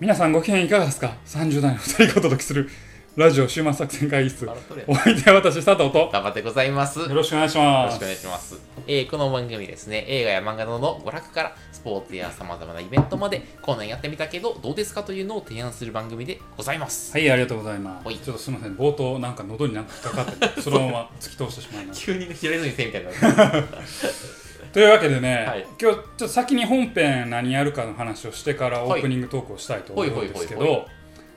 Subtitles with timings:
[0.00, 2.70] 皆さんご機嫌いかがですか ?30 代の2人がお届けする
[3.16, 4.48] ラジオ終末作戦会議室。
[4.86, 6.08] お相手は私、佐藤と。
[6.12, 7.00] 頑張ってございます。
[7.00, 8.04] よよろしくお願いしますろしくお。
[8.04, 8.60] 願いします。
[8.86, 17.10] えーこの番組ですね、映画や漫画などの娯楽からスポーツや様々なイベントまで、こんなんやってみたけど、どうですかというのを提案する番組でございます。
[17.12, 18.06] はい、ありがとうございます。
[18.06, 22.06] はいちょっとすみません、冒頭なんか喉になんか引っかかってて、そのまま突き通してしまいました。
[22.14, 23.68] 急に平泉せみたいになる。
[24.72, 25.62] というわけでね、はい。
[25.62, 29.00] 今日ちょっと先に本編何やるかの話をしてからオはい。
[29.00, 30.86] ープニングトークをしたいと思うんですけど、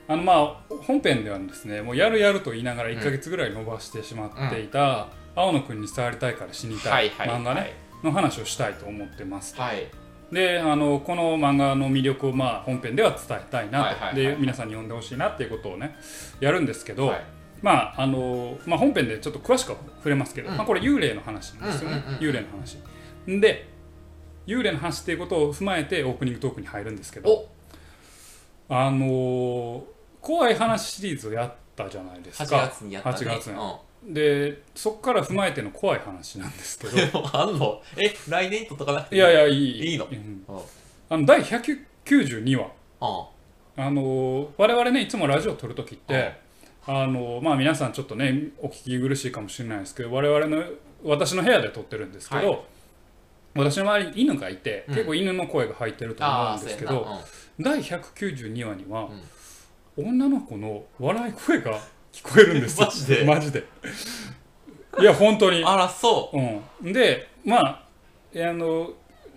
[0.08, 7.72] あのまあ本編ではですね、もうやるやると言いながら1ヶ月ぐらい伸ばしてしまっていた、青野くんに伝わりたいから死にたはい漫画ね、はい。
[8.04, 9.58] の話をしたいと思ってます。
[9.58, 9.88] はい。
[10.30, 15.96] であのこの漫画の魅力をまあ本編では伝えたいなと、で皆さんに読んでほしいなっていうことをね
[16.40, 17.24] やるんですけど、はい。
[17.62, 20.56] まああのまあ、本編でちょっと詳しくは触れますけど、うん。
[20.56, 22.76] まあ、これ幽霊の話なんですよね、幽霊の話
[23.26, 23.68] で
[24.46, 27.48] 幽霊の話っていうことを踏まえてオープニングトークに入るんですけどお。
[28.68, 29.84] あの
[30.20, 33.16] 怖い話シリーズをやったじゃないです8か月にやったね。
[33.16, 33.54] 8月に。
[33.54, 34.14] うん。
[34.14, 37.22] でそこから踏まえての怖い話なんですけど。
[37.32, 37.80] あんの？
[37.96, 39.92] え、来年ととかなくていやいやいい。
[39.92, 40.06] いいの？
[40.06, 40.14] うん。
[40.14, 40.56] うん。
[40.56, 40.62] うん。
[41.08, 42.70] あの第192話
[43.76, 46.34] あの我々ねいつもラジオを撮るときって、
[46.86, 50.62] あのまあ、皆さんちょっとねお聞き苦しいかもしれないですけど我々の
[51.04, 52.58] 私の部屋で撮ってるんですけど、は
[53.54, 54.94] 私の周りに犬がいて、うん。
[54.94, 57.06] 結構犬の声が入ってると思うんですけど
[57.60, 59.08] 第192話には、
[59.96, 61.78] 女の子の笑い声が
[62.12, 62.80] 聞こえるんです。
[62.80, 63.24] よ マジで？
[63.24, 63.64] マジで。
[65.00, 65.62] いや本当に。
[65.64, 66.30] あら、そ
[66.82, 66.88] う。
[66.88, 67.82] ん、でまあ
[68.32, 68.92] えあの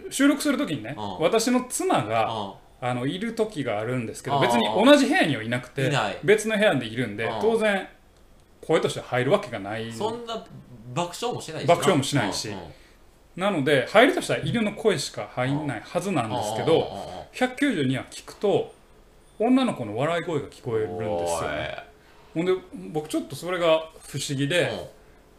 [0.10, 1.20] 収録するときにね、うん。
[1.20, 2.08] 私の妻う。
[2.08, 2.54] が、うん。
[2.82, 5.92] あのいる時があるんですけど別に同じ部屋にはいなくて
[6.24, 7.88] 別の部屋でいるんで当然
[8.62, 9.92] 声として入るわけがない。
[9.92, 10.46] そんな
[10.94, 12.54] 爆笑もしないし爆笑もしないし
[13.36, 18.74] なので入るとしたら犬の声しか入んないはずなんですけどうんうんうんうん192は聞くと
[19.38, 21.52] 女の子の笑い声が聞こえるんですよ。
[21.52, 21.78] ね
[22.34, 22.54] ほんで
[22.92, 24.72] 僕ちょっとそれが不思議で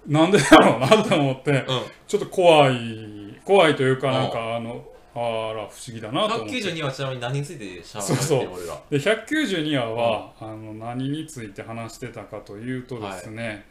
[0.06, 1.64] なんでだろうなと思って
[2.06, 5.18] ちょっと怖い怖いというかなんかあのあ
[5.54, 6.54] ら不思議だなと思って。
[6.56, 8.38] 192はちなみに何についてしゃべそうそう。
[8.38, 13.66] ってる俺らで192話は、あの何について話してたかというとですね、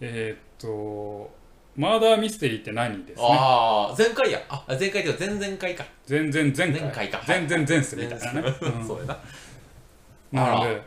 [0.00, 1.30] えーっと
[1.76, 3.26] マーダーミステリーって何ですね？
[3.28, 4.40] ああ前回や。
[4.48, 5.84] あ前回では前々回か。
[6.06, 6.80] 全然前回。
[6.80, 7.22] 前回か。
[7.26, 8.86] 全然前世みたいなね、うん。
[8.86, 9.18] そうやな。
[10.32, 10.82] なので、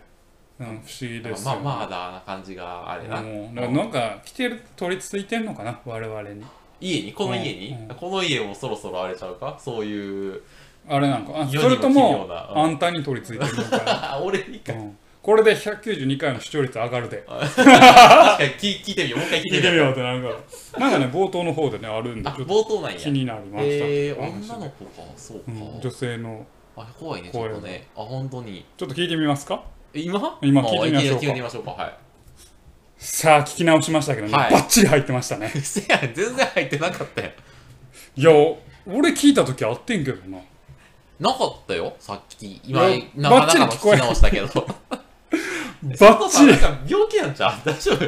[0.59, 3.21] うん、不思議ですよ、まあまあだな感じがあれな。
[3.21, 5.79] もうだからなんか来てる取り付いてんのかな？
[5.85, 6.43] 我々に。
[6.81, 7.13] 家に？
[7.13, 7.77] この家に？
[7.89, 9.57] うんこの家もそろそろあれちゃうか？
[9.63, 10.41] そういう
[10.87, 14.73] あれなんかそれともあんたに取り付いてるのか、あ 俺にか。
[14.73, 17.23] うん、これで192回の視聴率上がるで。
[17.27, 20.29] 確かに聞聞いてみようもう一回聞い聞いてみてみようようってなんか。
[20.79, 22.97] なんかね冒頭の方でねあるんであちょっと冒頭なんや。
[22.97, 25.01] 気になりました、えー話女の子か。
[25.17, 25.43] そうか。
[25.47, 26.45] うん、女性の
[26.77, 27.87] あ怖いねちょっとね。
[27.95, 28.65] あ本当に。
[28.77, 29.61] ちょっと聞いてみますか？
[29.93, 30.37] え今？
[30.41, 31.17] 今聞いてみましょうか。
[31.17, 31.71] あ聞いてみましょうか。
[31.71, 31.93] はい。
[32.97, 34.51] さあ聞き直しましたけどね、はい。
[34.51, 35.49] バッチリ入ってましたね。
[35.63, 37.31] せやん全然入ってなかったよ
[38.15, 38.31] いや
[38.85, 40.37] 俺聞いた時あってんけどな。
[41.19, 42.61] なかったよさっき。
[42.65, 44.31] 今いやなかなかのバッチリ聞こえ聞き直した。
[44.31, 44.47] けど
[45.99, 46.51] バッチリ。
[46.51, 47.49] なんか病気なんちゃ。
[47.49, 48.05] う 大丈夫。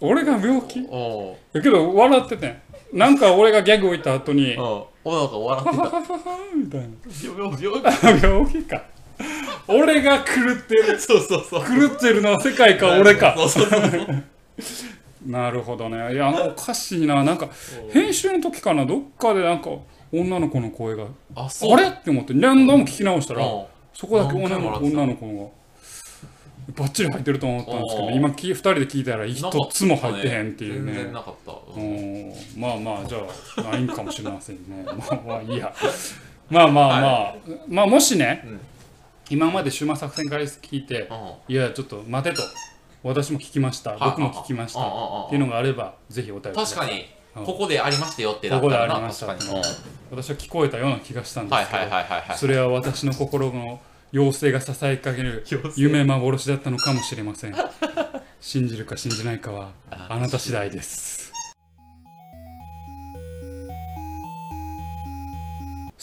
[0.00, 0.86] 俺が病気？
[0.90, 1.36] おう。
[1.52, 2.56] だけど笑っててん。
[2.92, 4.60] なんか俺がギャグ置いた後にう。
[4.60, 5.82] んおなんか笑ってた。
[5.84, 6.86] はははみたいな。
[7.22, 8.82] 病病 病気か。
[9.68, 10.96] 俺が狂ってる。
[10.96, 11.60] 気そうそうそう。
[11.62, 13.34] 狂ってるのは世界か俺か。
[13.36, 13.80] そうそうそう。
[13.80, 14.24] そう
[15.26, 16.12] なるほどね。
[16.12, 17.24] いやあのおかしいな。
[17.24, 17.48] なんか
[17.92, 18.84] 編集の時かな？
[18.84, 19.70] どっかでなんか
[20.12, 21.04] 女の子の声が
[21.34, 21.72] あそう。
[21.74, 21.88] あれ？
[21.88, 23.62] って思って何度も聞き直したらうん。
[23.94, 25.52] そこだけ女の子何回も笑ってた女の子
[26.66, 31.52] がバッチリ入ってると思ったんですけど今き2人で聞いたら一つも入ってへんっていう全ね然なかった。
[31.52, 32.28] ううん。
[32.30, 33.18] んまあまあじゃ
[33.58, 34.84] あないんかもしれませんね。
[34.84, 35.72] まあまあいいや。
[36.50, 37.34] まあまあまあ、
[37.68, 38.60] まあもしね、うん。
[39.30, 41.54] 今まで終末作戦会聞いてうん。
[41.54, 42.42] いやちょっと待てと
[43.02, 43.96] 私も聞きました。
[43.98, 44.80] 僕も聞きました。
[44.80, 47.06] っていうのがあればぜひお便り確かに。
[47.36, 47.44] うん。
[47.44, 49.26] ここでありましたよってここであなりました。
[49.26, 49.38] うん。
[50.10, 52.38] 私は聞こえたような気がしたんですけど、はいはいはいはいはい。
[52.38, 53.80] それは私の心の
[54.16, 55.44] 妖精が支えかける
[55.76, 57.54] 夢幻だったのかもしれません。
[58.40, 61.15] 信じるか信じないかはああなた次第です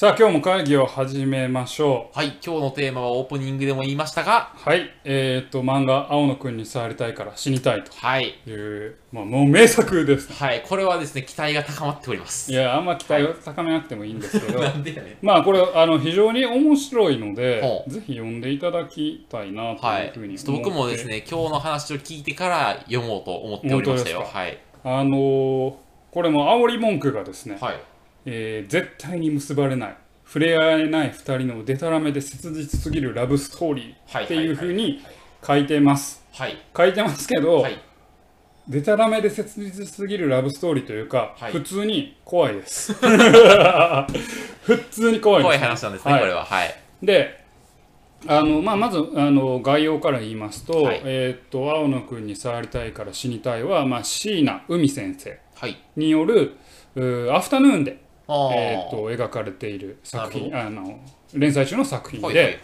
[0.04, 2.18] さあ今日も会議を始めましょう。
[2.18, 8.88] はい今日のテーマはオープニングでも言いましたがはいえっ、と漫画「青野くんに触りたいから死にたい」はいとい。
[8.88, 10.34] う、まあ、もう名作です。
[10.34, 12.52] はいこれはですね期待が高まっております。
[12.52, 24.28] いやあんま期待を高めなくてもいいんですけど、 なんでやねまあこれあの非常に面白いのでほ、ぜひ読んでいただきたいなとはいいうふうにちょっと僕もですね今日の話を聞いてから読もうと思っておりましたよ。
[24.30, 24.58] はい。
[24.84, 25.74] あのー
[26.14, 27.76] これも煽り文句がですね、はい
[28.25, 29.98] えー絶対に結ばれない。
[30.25, 35.04] 触れ合えない2人のデタラメで切実すぎるラブストーリーっていうふうに
[35.46, 37.80] 書いてます、はい、書いてますけど、はい、
[38.68, 42.94] デタラメで切実すぎるラブストーリーというか、はい、普通に怖いです。
[44.64, 46.46] 普通に怖いです、怖い話なんですね、これは。
[46.46, 46.76] はい。
[47.04, 47.44] で
[48.26, 55.38] あのまあ、まずあの概要から言いますと,、えー、と青野君に触りたいから死にたいは、まあ、椎名海先生
[55.98, 56.56] による、
[57.34, 61.00] アフタヌーンでえー、と描かれている作品あの
[61.34, 62.60] 連載中の作品で、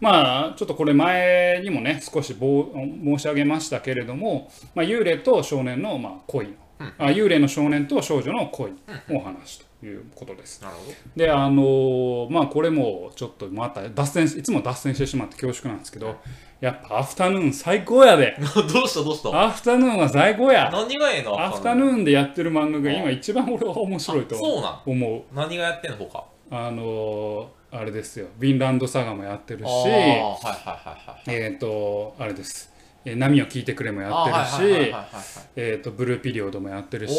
[0.00, 8.72] まあちょっとこれ前にもね少し申し上げましたけれども、まあ、幽霊と少年のまあ恋の、うん、あ幽霊の少年と少女の恋
[9.08, 10.62] のお話ということです。
[11.16, 16.16] であのまあこれもちょっとまた脱線いつも脱線してしまって恐縮なんですけど、
[16.60, 18.36] やっぱアフタヌーン最高やで。
[18.72, 19.42] どうしたどうした？
[19.42, 20.70] アフタヌーンは最高や。
[20.72, 21.40] 何がええの？
[21.40, 24.36] アフタヌーンでやってる漫画が今一番俺は面白いと
[24.84, 25.22] 思う。
[25.34, 26.24] 何がやってんの他？
[26.52, 28.26] あのー、あれですよ。
[28.38, 29.70] ヴィンランドサガもやってるし。
[31.28, 32.69] えっ、とあれです
[33.04, 34.94] えー、波を聞いてくれもやってるし、
[35.56, 37.14] えっ、と、ブルーピリオドもやってるし、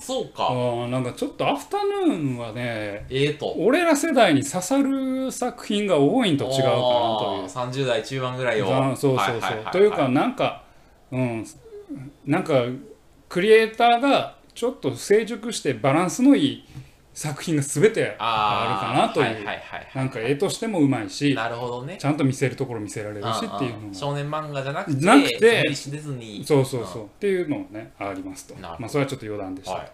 [0.00, 0.54] そうか。
[0.88, 7.82] なんかちょっとアフタヌーンはね、えーと、俺ら世代に刺さる作品が多いんと違うかなという。
[7.82, 8.66] 30代中盤ぐらいを。
[8.96, 9.72] そうそうそう。
[9.72, 10.64] というか、なんか、
[11.12, 11.46] うん、
[12.24, 12.64] なんか、
[13.28, 16.64] クリエイターがちょっと成熟してバランスのいい
[17.16, 19.46] 作品が全てあるかなという
[19.94, 25.74] なんか絵としてもうまいしなるほど、ね、ちゃんと見せるところ見せられるしっていうの少年漫画じゃなくてなくて
[26.44, 27.04] そうそうそう。
[27.06, 28.54] っていうのもねありますと。
[28.60, 29.90] まあそれはちょっと余談でした、はい、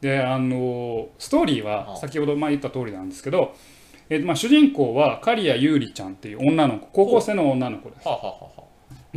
[0.00, 3.54] であのストーリーは先ほどまあ言った通りなんですけど
[4.08, 8.08] えーまあ、主人公は刈谷優里ちゃんっていう女の子高校生の女の子です。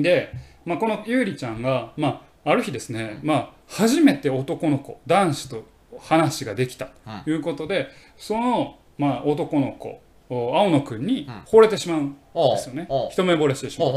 [0.01, 0.33] で、
[0.65, 6.89] まあ、この優里ちゃんが、まあ、ある日ですね、まあ、初めて男の子男子と話ができた
[7.23, 13.91] ということで、その、まあ、男の子青野くんに惚れてしまうんですよね、一目惚れしてしまう。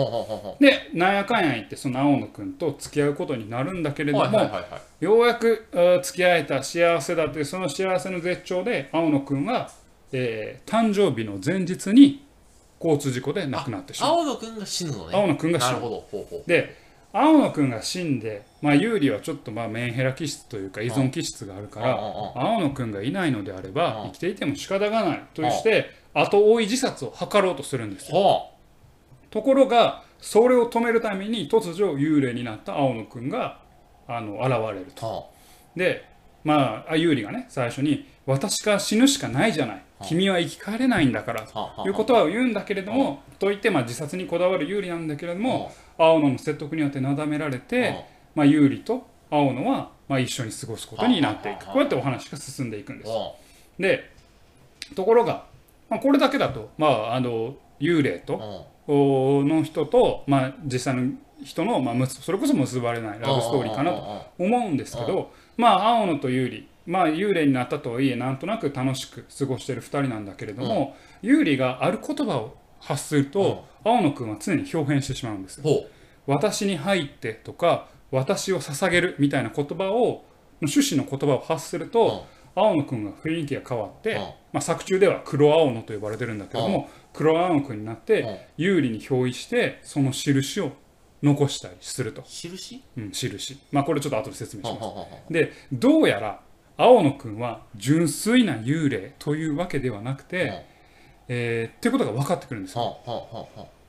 [0.60, 4.50] でなんやかんや言ってその青野くんと付き合うことになるんだけれども、
[5.00, 5.66] ようやく
[6.02, 9.70] 付き合えた幸せだというその幸せの絶頂で青野くんは、
[10.12, 12.24] えー、誕生日の前日に
[12.80, 14.12] 交通事故で亡くなってしまう。
[14.20, 15.16] 青野くんが死ぬのね。
[15.16, 15.80] 青野くんが死ぬ。
[16.46, 16.76] で
[17.12, 28.50] 青野くんが死んで、まあ、有利はちょっとまあメンヘラ気質というか依存気質があるから青野くんがいないのであれば生きていても仕方がないとして後追い自殺を図ろうとするんですよ。
[29.30, 33.60] ところがそれを止めるために突如幽霊になった青野くんが
[34.06, 35.30] あの現れると。
[35.74, 36.04] で
[36.44, 39.82] まあ有利がね最初に「私が死ぬしかないじゃない。
[40.02, 48.04] 君は生き返れないんだから」ということは言うんだけれどもと言ってまあ自殺にこだわる有利なんだけれども青野の説得によってなだめられて、
[48.34, 51.66] まあ、有利と青野はまあ一緒に過ごすことになっていく。
[51.66, 53.10] こうやってお話が進んでいくんです。
[53.78, 54.10] で
[54.94, 55.44] ところが、
[55.88, 61.12] まあ、これだけだと、まあ、あの幽霊との人と、まあ、実際の
[61.44, 75.84] 人の、まあ、それこそ結ばれないラブストーリーかなと思うんですけど、まあ、青野と有利まあ幽霊になったとはいえなんとなく楽しく過ごしてる2人なんだけれども、有利がある言葉を発すると、青野くんは常に表変してしまうんですよ。
[76.26, 80.24] 私に入ってとか私を捧げるみたいな言葉を
[80.60, 84.16] 趣旨の言葉を発すると、青野くんが雰囲気が変わって、
[84.52, 90.72] まあ、作中では黒青野と呼ばれてるんだけども、黒青野くんになって有利に表意してその印を
[91.22, 92.22] 残したりすると。
[92.26, 92.82] 印？
[92.96, 93.58] うん印。
[93.72, 94.80] まあこれちょっと後で説明しま
[95.28, 95.32] す。
[95.32, 96.40] でどうやら
[96.76, 100.66] 青野くんは純粋な幽霊というわけではなくて、
[101.32, 102.98] えー、っていうことが分かってくるんですよ。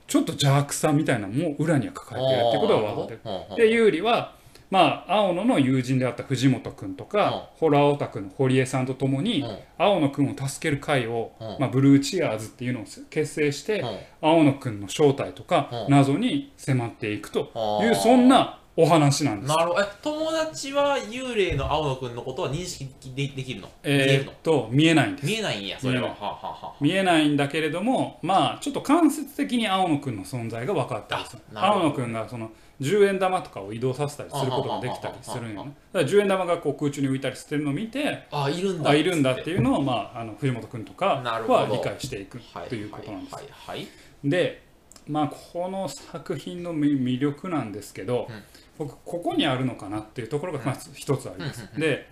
[0.06, 3.56] ちょっと邪悪さみたいなのも裏には抱えてるっていうことが分かってる。
[3.56, 4.34] で有利は
[4.70, 9.44] まあ青野の友人であった藤本君とか、ホラーオタクの堀江さんと共に、
[9.76, 13.84] 青野君を助ける会を、まあ、ブルーチアーズっていうのを結成して、
[14.22, 19.48] 青野君の正体とか、謎に迫っていくというそんなお話なんです。
[19.48, 19.82] なるほど。
[19.82, 23.68] え友達は幽霊の青野くんのことは認識でできるの？
[23.82, 25.26] えー、っと見えないんです。
[25.26, 26.08] 見えないんやそれは。
[26.08, 31.42] ははは見えないんだけれどもまあちょっと間接的に青野くんの存在が分かったりする。
[31.54, 32.50] 青野くんがその
[32.80, 38.90] 10円玉とかを移動させたりすることができたりするんよねだから10円玉がこう空中に浮いたりしてるのを見てあいるんだ。
[38.90, 43.88] あいるんだっていうのを、まあ、あの藤本君とかは理解していくということなんです、はいはいはい、
[44.24, 44.62] で
[45.06, 48.42] まあこの作品の魅力なんですけど、うん
[48.84, 51.68] 僕ここにあるのかなっていうところがまず一つあります。
[51.78, 52.10] で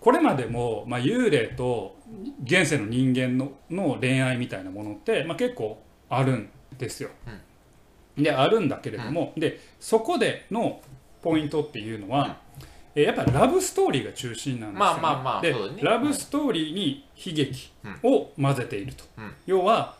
[0.00, 1.96] これまでも、まあ、幽霊と
[2.42, 7.10] 現世の人間のの恋愛みたいなものって、まあ、結構あるんですよ。
[8.16, 10.80] であるんだけれども、でそこでの
[11.22, 12.38] ポイントっていうのは、
[12.96, 15.60] えやっぱラブストーリーが中心なんですよ、ね、まあまあまあで、ね。
[15.80, 19.32] ラブストーリーに悲劇を混ぜていると、うん。
[19.46, 19.94] 要は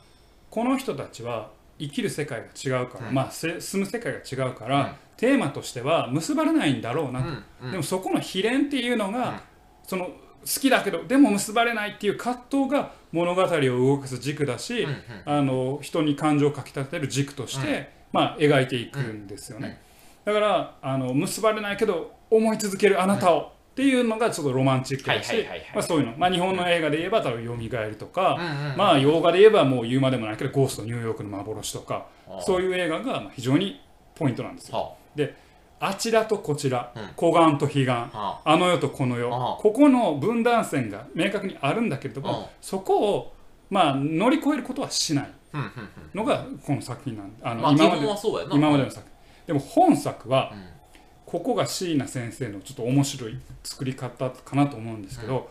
[0.50, 3.14] この人たちは生きる世界が違うから、うん。
[3.14, 7.70] まあせ住む世界が違うから、うんテーマとしては結ばれないんだろうなと、うんうん。
[7.72, 9.36] でもそこの悲恋っていうのが、うん。
[9.84, 10.14] その好
[10.44, 14.96] きだけどでも結ばれないっていう葛藤が物語を動かす軸だし、うんうん。
[15.24, 19.80] あの人に感情をかきたてる軸として、まあ、描いていくんですよね、
[20.24, 32.06] だからあの結ばれないけど思い続けるあなたを、っていうのがちょっとロマンチックだしまあそういうの、まあ、日本の映画で言えば多分「よみがえり」とか、うんうんまあ洋画で言えばもう言うまでもないけど「ゴーストニューヨークの幻」とか
[32.40, 33.80] そういう映画がまあ非常に
[34.14, 34.76] ポイントなんですよ。
[34.76, 35.01] はあ
[35.94, 37.08] ちらとこちら、うん。
[37.16, 37.90] 湖岸と彼岸。
[37.90, 39.34] あはあの世とこの世。
[39.34, 39.56] ああ。
[39.60, 43.34] ここの分断線が明確にあるんだけれどもうんそこを
[43.68, 45.30] まあ乗り越えることはしない
[46.14, 47.72] のがこの作品なんであの
[48.54, 49.46] 今までの作品。
[49.46, 50.72] でも本作はうん。
[51.32, 55.48] ここが椎名先生のちょっと面白い作り方かなと思うんですけど、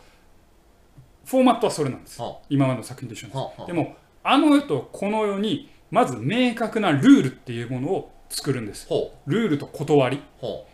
[1.25, 2.21] フォーマットはそれなんです。
[2.21, 3.67] は今までの作品と一緒なんです。
[3.67, 8.87] でもあの世とこの世にまず明確なルールっていうものを作るんです。
[8.87, 10.17] ほルールと断り。
[10.17, 10.21] う。
[10.39, 10.65] ほ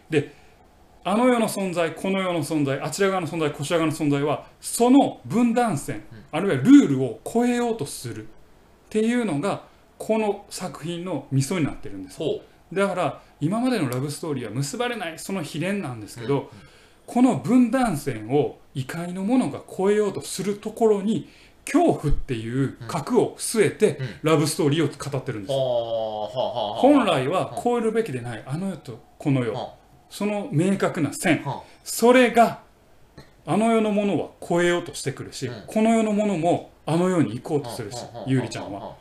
[1.03, 8.25] あの世の存在この世の存在あちら側の存在こちら側の存在はその分断線、あるいはルールを超えようとする。
[8.25, 9.63] っていうのが
[9.97, 12.19] この作品のミソになってるんです。
[12.73, 16.51] だから今までのラブストーリーは結ばれないその秘伝なんですうけど、
[17.05, 21.29] この分断線を異界のものが超えようとするところに
[21.71, 26.79] 恐怖っていう核を据えてラブストーリーを語ってるんです、はあはあはあ。
[26.79, 29.74] 本来は超えるべきでないあの世とこの世、は
[30.09, 31.43] その明確な線。
[31.83, 32.62] それが
[33.45, 35.63] あの世のものは超えようとしてくるし、うん。
[35.67, 38.95] この世のものもあの世に行こうあとするし、はあゆうりちゃんは。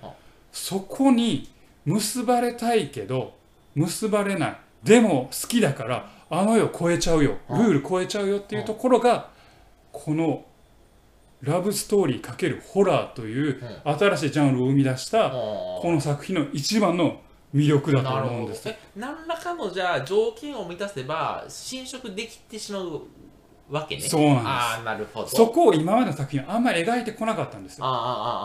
[0.51, 1.49] そこに
[1.85, 3.35] 結ばれたいけど
[3.75, 4.57] 結ばれない。
[4.83, 7.37] でも好きだからあの世超えちゃうよ。
[7.49, 9.29] ルール超えちゃうよっていうところが
[9.93, 10.45] この
[11.43, 17.21] ラブストーリー×ホラーという新しいジャンルを生み出したあこの作品の一番の
[17.55, 18.69] 魅力だと思うんです。
[18.69, 23.03] え何らかのじゃあ条件を満たせば侵食できてしまう
[23.71, 24.03] わけね。
[24.03, 24.47] そうなんです。
[24.47, 25.29] ああなるほど。
[25.29, 27.85] そこを今までの作品はあんまり描いてこなかったんですよ。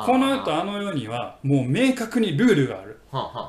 [0.06, 3.00] この世とあの世にはもう明確にルールがある。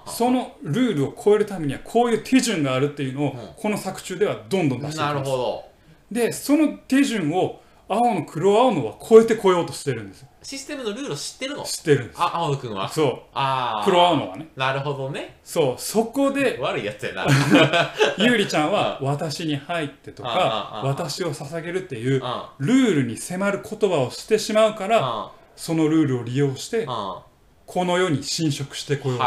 [0.07, 3.39] そのルールを超えるためにはこういう手順があるっていうのをうん。
[3.57, 5.15] この作中ではどんどん出していきます。
[5.15, 5.65] るほど。
[6.11, 7.61] でその手順を
[7.95, 10.29] 青の黒青のは超えてこようとしてるんですよ。
[10.43, 11.63] システムのルールを知ってるの？
[11.63, 12.21] 知ってるんです。
[12.21, 12.89] あ青野くんは？
[12.89, 13.19] そう。
[13.35, 14.49] ああ黒青のはね。
[14.57, 15.39] なるほどね。
[15.45, 15.81] そう。
[15.81, 17.27] そこで悪いやつやな。
[18.19, 27.23] ゆうりちゃんは「私に入って」とかああ「私を捧げる」っていうあルールに迫る言葉をしてしまうからあそのルールを利用してあ
[27.67, 29.25] この世に侵食してこようと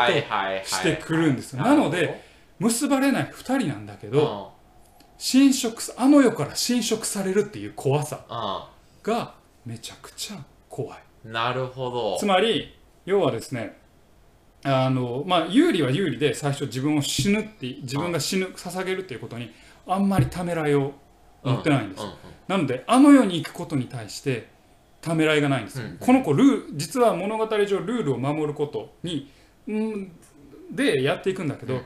[0.67, 1.63] してくるんですよ。
[1.63, 2.23] なので
[2.59, 4.54] 結ばれない2人なんだけどど
[5.17, 8.69] 侵食すあの世から侵食されるっていう怖さあ
[9.03, 10.37] がめちゃくちゃ
[10.69, 10.99] 怖い。
[11.25, 12.17] あなるほど。
[12.19, 13.77] つまり要はですね
[14.63, 19.51] あのまあ有利は有利で最初自分を死ぬって自分が死ぬ捧げるっていうことに
[19.87, 20.93] あんまりためらいを
[21.43, 22.15] 持ってないんです、うんうん
[22.47, 24.47] なのであの世に行くことに対して
[25.01, 25.79] ためらいがないんです。
[25.79, 25.97] よ、うん。
[25.97, 29.31] この子ルー実は物語上ルールを守ることに、
[29.67, 30.11] うん、
[30.71, 31.85] でやっていくんだけど、うん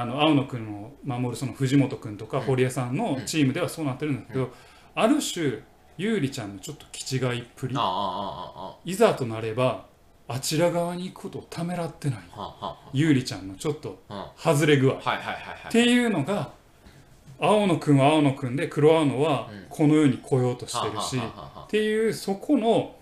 [0.00, 4.52] あの青野くんを守るその藤本くんとか堀江さんのチームではそうなってるんだけど、
[4.94, 5.62] ある種
[5.96, 9.86] 優里ちゃんのちょっと気違いっぷりああああいざとなれば
[10.28, 12.18] あちら側に行くことをためらってない。
[12.92, 14.94] 優里ちゃんのちょっとあ外れ具合。
[14.98, 16.52] っていうのが
[17.40, 19.66] 青野くんは青野くんで黒青野はうん。
[19.70, 22.96] この世に来ようとしてるし、っていうそこの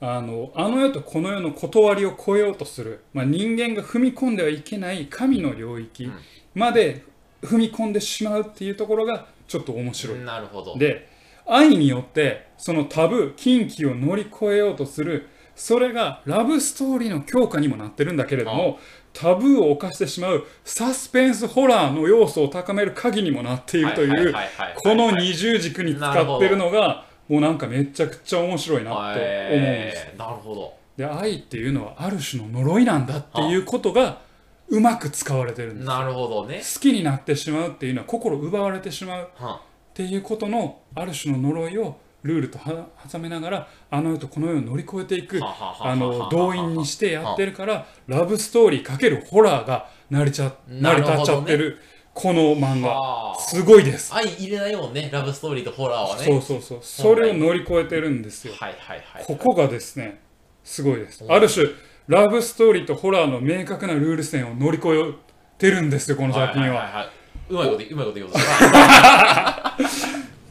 [0.00, 6.12] あのあの世とこの世の断りを超えようとする、まあ、人間が踏み込んではいけない神の領域うん。
[6.54, 7.04] まで
[7.42, 10.18] 踏み込んでしまうっていうところがちょっと面白い。
[10.20, 10.76] なるほど。
[10.76, 11.08] で
[11.46, 15.28] 愛によってそのタブー禁忌を乗り越えようとする。
[15.56, 18.78] それがラブストーリーの強化にもなってるんだけれども
[19.14, 24.34] タブーを犯してしまうサスペンスホラーの要素を高める鍵にもなっているという
[24.76, 29.24] この二重軸に使ってるのがもうなんかめちゃくちゃ面白いなと思うんです。
[29.24, 30.18] えー。
[30.18, 30.74] なるほど。
[30.96, 34.20] で愛っていうのはある種の呪いなんだっていうことが
[34.68, 35.86] うまく使われてるんです。
[35.86, 36.58] なるほどね。
[36.58, 39.54] 好きになってしまうっていうのは心奪われてしまうは。
[39.56, 39.58] っ
[39.94, 51.78] ていうことのある種の呪いをルールとは挟めながらあの世とこの世を乗り越えていくあの動員にしてやってるからラブストーリーかけるホラーが成りちゃ成り立っちゃってる
[52.16, 52.88] この漫画。
[52.88, 54.12] はあすごいです。
[54.14, 55.10] 愛入れないもんね。
[55.12, 56.24] ラブストーリーとホラーはね。
[56.24, 56.78] そうそうそう。
[56.80, 58.54] それを乗り越えてるんですよ。
[58.58, 60.22] はいはいはいここがですね
[60.64, 61.22] すごいです。
[61.22, 61.66] うんある種
[62.08, 65.12] ラブストーリーとホラーの明確なルール線を乗り越え
[65.58, 67.10] てるんですよこの作品は。
[67.50, 68.30] いいいうまいことうまいこと言おう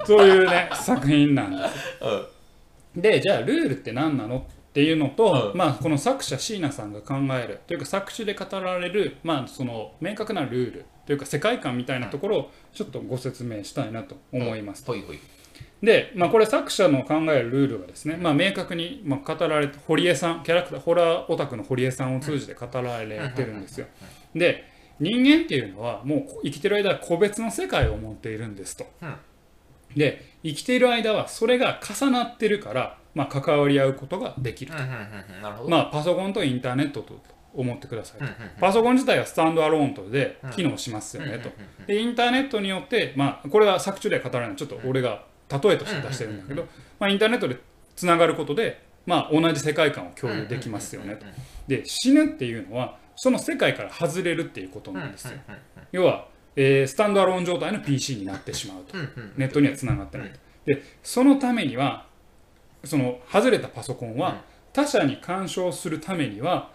[0.05, 1.73] と いうね作品なんです、
[2.95, 7.61] うん、でじゃあルールって何なのっていうのと、うん、まあ、この作者椎名さんが考える。
[7.65, 14.85] というか作詞で語られる、まあ、その明確なルールというか世界観みたいなところをちょっとご説明したいなと思います。
[14.85, 15.19] ほいほい。
[15.81, 23.87] で、まあ、これ作者の考えるルールがですね、まあ、明確に、まあ、語られて堀江さんキャラクターホラーオタクの堀江さんを通じて語られてるんですよ。
[24.33, 28.85] で人間っていうのはもう生きてる間は個別の世界を持っているんですと。
[29.95, 34.77] で生きている間はそれが重なってるからまあ、関わり合うことができると、
[35.69, 37.17] まあ、パソコンとインターネットと
[37.55, 38.25] 思ってくださいと、
[38.59, 41.49] パソコン自体はスタンドアローンとで機能しますよねと。
[41.87, 44.55] でインターネットによって、まあ、これは作中では語らない。
[44.55, 46.67] ちょっと俺が例えとして出してるんだけど、
[46.99, 47.57] まあ、インターネットで
[47.95, 51.25] つながることで、まあ、同じ世界観を共有できますよねと。
[51.67, 55.37] で死ぬっていうのはその世界から外れるっていうことなんですよ。
[55.91, 58.97] 要は、えー、スタンドアローン状態の PC になってしまうと。
[59.37, 60.39] ネットにはつながってないと。
[60.65, 62.07] でそのためには
[62.83, 64.41] その外れたパソコンは
[64.73, 66.69] 他者に干渉するためには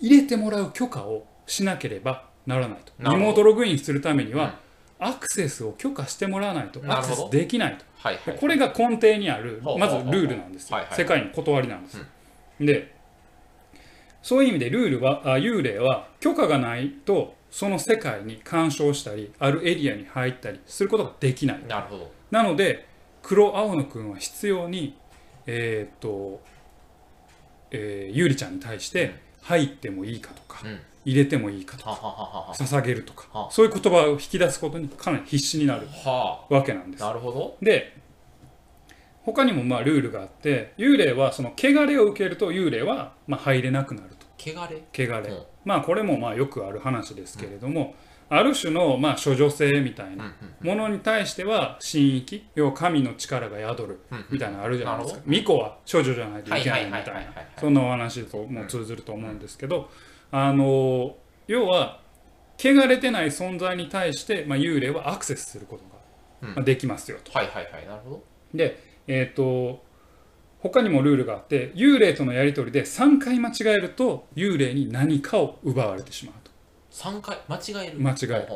[0.00, 2.92] 入れてもらう許可をしなければならないと。
[2.98, 4.58] リモートログインするためには
[4.98, 11.98] アクセスを許可してもらわないとアクセスできないと、はいはい、これが根底にあるまずルールなんですよ、世界の断りなんです、
[12.60, 12.94] うん、で
[14.22, 21.62] そういう意味でルールは幽霊は許可がないとその世界に干渉したりあるエリアに入ったりすることができない。
[21.68, 22.10] なるほど。
[22.30, 22.88] なので
[23.22, 24.96] 黒青野くんは必要に
[25.46, 26.40] えっ、と、
[27.70, 35.86] えー、ゆうりちゃんに対して入ってもいいかとか、うん、入れてもいいかとか捧げるとかそういう言葉を引き出すことにかなり必死になる
[36.48, 37.00] わけなんです。
[37.02, 37.56] なるほど。
[37.62, 37.96] で
[39.22, 44.26] 他にもまあルールがあって幽霊はその汚れを受けると幽霊はまあ入れなくなると。
[44.38, 44.82] 汚れ？
[44.92, 47.94] 汚れ、うん、まあこれもまあよくある話ですけれども、
[48.28, 55.20] ある種のまあ処女性みたいなものに対しては神域要は神の力が宿るみたいなのあるじゃないですか。
[55.26, 59.90] 巫女は処女じゃないといけないみたいなそんなお話とも通ずると思うんですけど
[60.30, 62.00] あの要は
[62.58, 65.78] 汚れてない存在に対して、まあ、幽霊はアクセスするこ
[66.42, 67.32] とができますよと。
[67.32, 67.86] はいはいはい。
[67.86, 68.24] なるほど。
[68.54, 69.84] でえっ、ー、と
[70.60, 76.43] 他にもルールがあって幽霊とのやり取りで3回間違えると幽霊に何かを奪われてしまう。
[76.94, 77.36] 3回？
[77.48, 77.98] 間違える。
[77.98, 78.48] 間違える。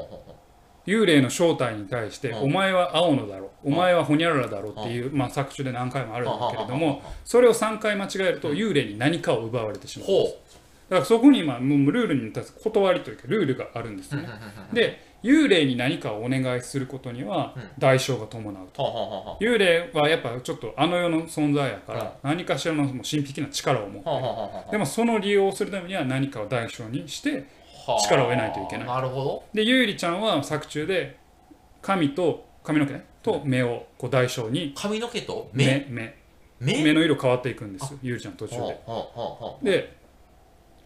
[0.87, 10.09] 幽霊の正体に対して「お前は青野だろ」「お前はホニャララだろ」っていう、まあ、作中で何回もあるんだけれどもそれを3回間違えると幽霊に何かを奪われてしまう。
[10.09, 14.29] んですだからそこに今もうルールに立つ断りというかルールがあるんですよね。
[14.72, 27.44] で幽霊に何かをお願いすることには代償が伴うと、幽霊はやっぱちょっとあの世の存在やから何かしらの神秘的な力を持ってるでもその利用をするためには何かを代償にして
[27.96, 28.87] 力を得ないといけない。
[28.87, 29.44] なるほど。
[29.55, 31.16] でゆうりちゃんは作中で
[31.81, 34.72] 髪と髪の毛と目をこう代償に。
[34.77, 35.87] 髪の毛と目？
[35.88, 36.14] 目？
[36.61, 36.92] 目。
[36.92, 38.57] の色変わっていくんですゆうりちゃん途中
[39.62, 39.70] で。
[39.70, 39.96] で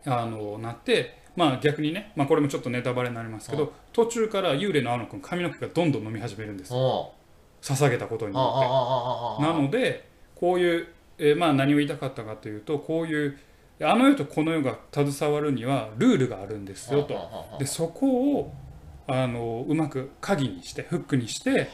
[0.06, 9.46] あのなってまあ逆にね、まあ、これもちょっとネタバレになりますけど途中から幽霊の青野くん髪の毛がどんどん飲み始めるんです捧げたことによって。
[9.46, 10.88] なのでこういう、
[11.18, 13.38] えー、まあ何を言いたかったかというとこういう
[13.85, 17.16] あの世とこの世が携わるにはルールがあるんですよと。
[17.59, 18.53] でそこを
[19.07, 21.71] あのうまく鍵にしてフックにして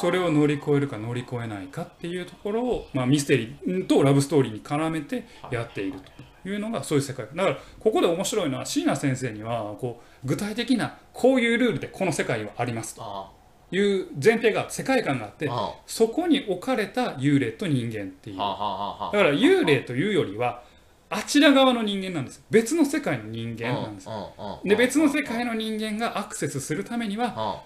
[0.00, 5.98] それを乗り越えるか乗り越えないかっていうところを、まあ、ミステリーとラブストーリーに絡めてやっている
[6.42, 7.26] というのがそういう世界。
[7.34, 13.36] だからここで面白いのは椎名先生にはこう具体的なこういうルールでこの世界はありますと。
[13.72, 15.50] いう前提が世界観があって
[15.86, 18.36] そこに置かれた幽霊と人間っていう。
[18.36, 20.62] だから幽霊というよりは
[21.08, 22.42] あちら側の人間なんです。
[22.50, 24.08] 別の世界の人間なんです。
[24.64, 27.62] で別の世界の人間がアクセスするためには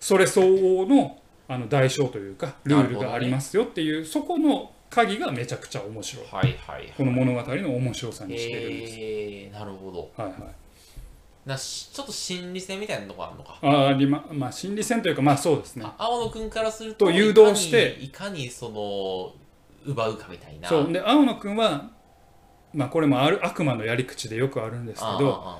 [0.00, 1.18] それ相応の
[1.50, 10.10] あの代償というかルールがありますよっていう、ね、そこの鍵がめちゃくちゃ面白い,、はいはいはい、この物語の面白さにしてるんです、えー、なるほど。
[10.22, 11.48] はいはい。
[11.48, 13.58] なちょっと心理戦みたいなとこあるのか？
[13.62, 15.86] あありままあ心理戦というかまあそうですね。
[15.96, 19.32] 青野君からするとと誘導していかにその
[19.90, 20.68] 奪うかみたいな。
[20.68, 20.92] そう。
[20.92, 21.90] で青野君は
[22.74, 25.58] まあこれもある悪魔のやり口でよくあるんですけど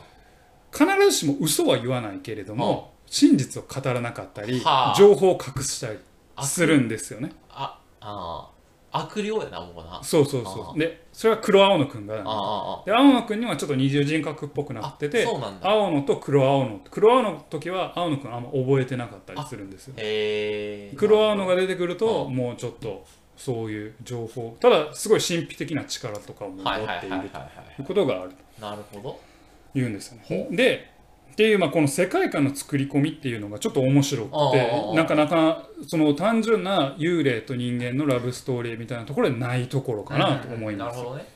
[0.72, 4.62] 必ずしも嘘は言わないけれども真実を語らなかったり
[4.96, 5.98] 情報を隠したり
[6.42, 7.32] するんですよね。
[7.50, 8.50] ああ
[8.90, 10.00] 悪霊やなもうな。
[10.02, 12.22] そうそうそうでそれは黒青野くんがで
[12.92, 15.26] 青野くんにはちょっと二重人格っぽくなってて
[15.62, 19.94] 青野と黒青野黒青野の時は青野くんあんま覚えてなかったりするんですよ
[20.96, 23.04] 黒青野が出てくるともうちょっと
[23.38, 24.56] そういう情報。
[24.60, 29.20] ただすごい神秘的な力とかを持っているということがあるなるほど。
[29.74, 30.48] 言うんですよね。
[30.50, 30.90] で
[31.32, 40.98] っていう、まあ、この世界観の作り込みっていうのがちょっと面白くてなかなかその単純な幽霊と人間のラブストーリーみたいなところでないところかなと思います。
[40.98, 41.26] うんうんね、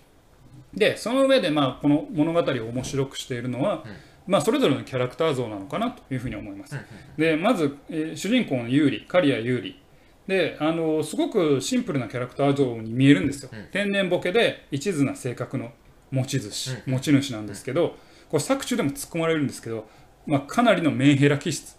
[0.75, 3.91] でその上で、まあ、この物語を面白くしているのは、うん。
[4.27, 6.77] まあ、それぞれのキャラクター像なのかなというふうに思います。
[7.17, 9.82] でまず、えー、主人公のユーリ刈谷ユーリ
[10.27, 13.51] であのすごくシンプルなキャラクター像に見えるんですよ。
[13.73, 15.73] 天然ボケで一途な性格の
[16.11, 17.97] 持ち主、持ち主なんですけど、
[18.31, 19.89] これ作中でも突っ込まれるんですけど、
[20.27, 21.77] まあ、かなりのメンヘラ気質。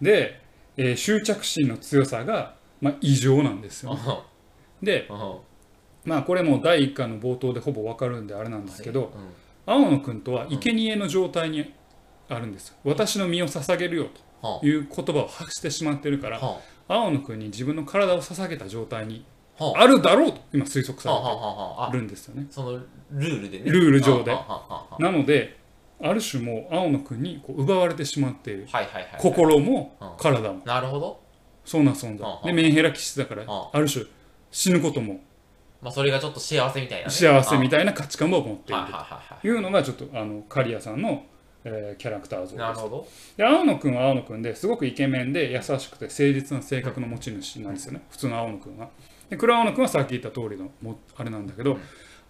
[0.00, 0.40] で、
[0.76, 4.00] えー、執着心の強さが、まあ、異常なんですよ、ね。
[4.82, 5.08] で、
[6.04, 9.12] まあこれも第1巻の冒頭でほぼ分かるんであれなんですけど、
[9.66, 11.72] 青野君とは生贄の状態に
[12.28, 12.76] あるんですよ。
[12.84, 14.20] 私の身を捧げるよと
[14.62, 16.40] いう言葉を発してしまってるから、
[16.88, 19.24] 青野君に自分の体を捧げた状態に
[19.58, 21.10] あるだろうと今推測さ
[21.86, 22.46] れてるんですよね。
[22.50, 23.70] そのルールでね。
[23.70, 24.36] ルール上で。
[24.98, 25.58] なので
[26.02, 28.66] ある種もう青野君にこう奪われてしまっている、
[29.18, 30.60] 心も体も。
[30.64, 31.20] なるほど。
[31.64, 32.28] そうな存在。
[32.44, 34.04] でメンヘラ気質だからある種
[34.50, 35.20] 死ぬことも。
[35.80, 38.82] まあそれがちょっと幸せみたいな、ね、幸せみたいな価値観も持っている
[39.42, 41.24] というのがちょっとあの刈谷さんの
[41.64, 43.08] えー、キャラクター像なるほど。
[43.36, 48.88] で青野くんは青野くんですごくイケメンで優しくて誠実な性格の持ち主なんですよね、普通の青野くんは。
[49.30, 51.78] で黒青野くんはさっき言った通りのもあれなんだけど、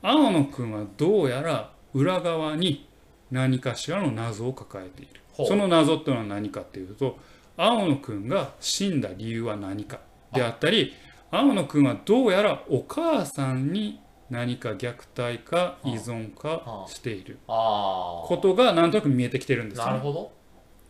[0.02, 2.88] 青野くんはどうやら裏側に
[3.30, 5.20] 何かしらの謎を抱えている。
[5.36, 7.18] その謎っていうのは何かっていうと
[7.56, 9.98] 青野くんが死んだ理由は何か
[10.32, 10.94] であったり
[11.32, 17.38] 青野くんはどうやらお母さんに何か虐待か依存かしている。
[17.46, 20.32] ことがなんとなく見えてきてるんですよ、ね、なるほど。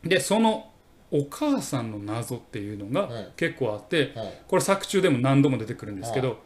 [0.05, 0.71] でその
[1.11, 4.15] お母さんの謎っていうのが結構あって、
[4.49, 6.39] これ作中でも何度も出てくるんですけど、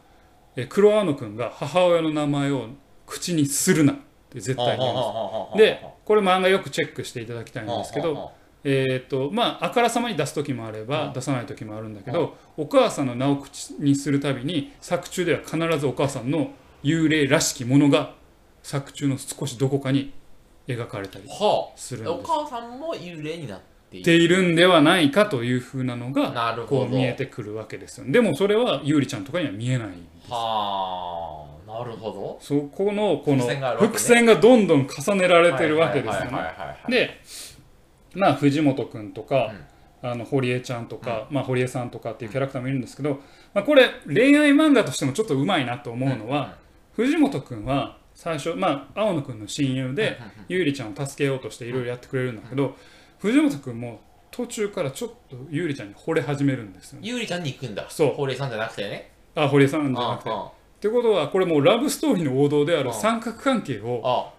[0.55, 2.67] え黒青野くんが母親の名前を
[3.05, 3.95] 口にするなっ
[4.29, 8.31] て絶対に言うんですでこれ漫画よくチェックしていただきたいんですけど
[8.63, 16.51] えーとまあ、あからさまに出す時もあれば出さない時もあるんだけど、お母さんの名を口にするたびに作中では必ずお母さんの
[16.83, 18.13] 幽霊らしきものが
[18.63, 20.13] 作中の少しどこかに
[20.67, 21.25] 描かれたり
[21.75, 24.43] するんです、はあ、お母さんも幽霊になっている。
[24.43, 28.05] んではないかというふうなのがこう見えてくるわけですよ。
[28.07, 30.31] でもそれは優里ちゃんとかには見えないんです。
[30.31, 31.49] はあ。
[31.69, 32.37] なるほど。
[32.41, 36.41] そこのこの伏線がどんどん重ねられてるわけですよね。
[36.87, 37.21] で
[38.13, 39.51] まあ藤本君とか、
[40.03, 43.21] うん、あの堀江ちゃんとか、うん、まあ、堀江さんとかっていうキャラクターもいるんですけど、
[43.53, 46.55] まあ、これ恋愛漫画としてもちょっとうまいなと思うのは、
[46.99, 52.75] 藤本君は最初、まあ、青野君の親友で優里ちゃんを助けようとしていろいろやってくれるんだけど
[53.19, 57.85] 藤本君も途中からちょっと優里ちゃんに惚れ始めるんですよ、優里ちゃんに行くんだ。
[57.89, 58.13] そう。
[58.15, 59.11] 堀江さんじゃなくてね。
[59.33, 60.29] あ堀江さんじゃなくて。
[60.29, 60.33] っ
[60.81, 64.31] てことはこれもうラブストーリーの王道である三角関係を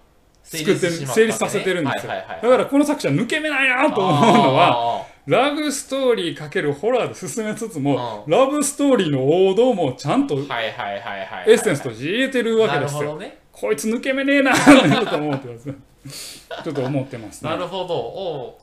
[0.58, 13.16] 作って成立させてるんですよ、だからこの作者抜け目ないなと思うのはラブストーリーかけるホラーで進めつつも、ラブストーリーの王道もちゃんとエッセンスとして入れてるわけですよ。
[13.16, 15.70] ね、こいつ抜け目ねえなと思ってます。
[16.64, 17.50] ちょっと思ってますね。
[17.50, 17.94] なるほど。
[17.94, 18.58] お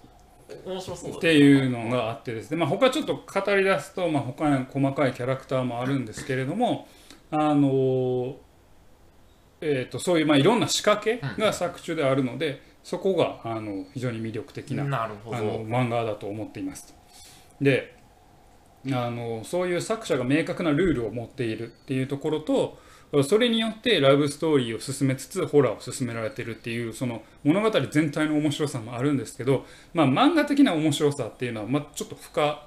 [0.66, 6.88] 面白そうっていうのがあってですね、まあ、他ちょっと語り出すと、まあ、他に細かいキャラクターもあるんですけれども
[7.32, 8.38] あの
[9.62, 16.96] えーと、そういう、まあ、いろんな仕掛けが作中であるので、そこがあの非常に魅力的なあの漫画だと思っています。
[17.60, 17.98] で
[18.86, 22.78] あのそういう作者が明確なルールを持っているっていうところと
[23.24, 32.67] それによってラブストーリーを進めつつホラーを進められてるっていうその物語全体の面白さもあるんですけど、まあ、漫画的な面白さっていうのは、まあ、ちょっと深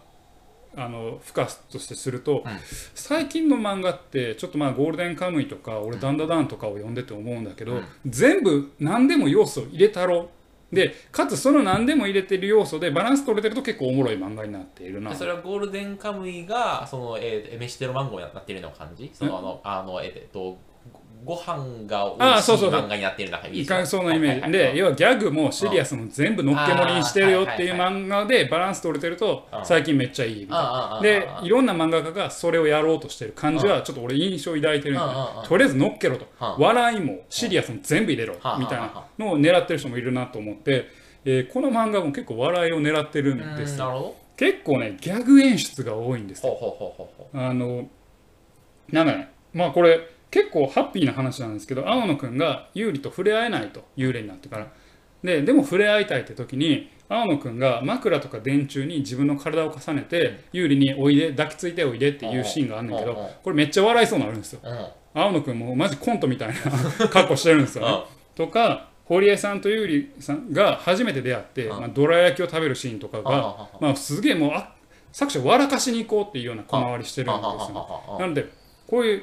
[0.77, 2.59] あの付加としてすると、うん、
[2.95, 10.31] 最近の漫画ってちょっとまあゴールデンカムイとか俺ダンダダンとかを読んでて思うんだけど、うん、全部何でも要素を入れたろ。
[10.73, 15.13] でかつその何でも入れてる要素でバランス取れてると結構おもろい漫画になっているな。
[15.13, 19.11] それはゴールデンカムイがその、えー、飯テロマンゴーになっているような感じ？
[19.13, 20.59] そのあのあのえっと
[21.25, 24.53] ご飯が美味しい漫画になっている中にそうなイメージ。
[24.53, 31.01] で要はギャグもシリアスも全部のっけ盛りにしてるよっていう漫画でバランス取れてると最近めっちゃいいみたいな。
[31.03, 35.05] でいろんな漫画家がそれをやろうとしてる感じはちょっと俺印象抱いてるんで
[35.49, 36.27] とりあえずのっけろと。
[36.59, 39.05] 笑いもシリアスも全部入れろみたいな。
[39.19, 40.89] のを狙ってる人もいるなと思って
[41.25, 43.79] えこの漫画も結構笑いを狙ってるんです
[44.37, 46.43] 結構ねギャグ演出が多いんです
[47.35, 47.89] あの
[48.91, 54.67] なんかねまあこれ結構ハッピーな話なんですけど青野くんが優里と触れ合えないと幽霊になってから。
[55.23, 64.61] ででも触れ合いたいって時に青野くんが枕とか電柱に自分の体を重ねて優里においで抱きついておいでっていうシーンがあるんだけどこれめっちゃ笑いそうになるんですよ。
[65.13, 66.55] 青野くんもマジコントみたいな
[67.09, 68.05] 格好してるんですよね。
[68.35, 74.73] とか堀江さんと優里さんが初めて出会って、まあ、どら焼きを食べるシーンとかが、まあ、すげえもうあ
[75.11, 78.49] 作者笑かしに行こうっていうような小回りしてるんですよ、なので
[78.87, 79.23] こういう